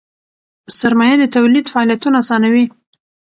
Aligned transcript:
سرمایه 0.79 1.15
د 1.19 1.23
تولید 1.35 1.65
فعالیتونه 1.73 2.15
آسانوي. 2.21 2.65